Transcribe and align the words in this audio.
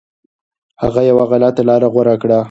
هغه 0.83 1.01
یو 1.09 1.17
غلطه 1.31 1.61
لاره 1.69 1.87
غوره 1.93 2.15
کړه. 2.21 2.37